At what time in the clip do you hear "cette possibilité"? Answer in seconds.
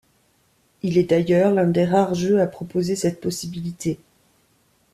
2.95-3.99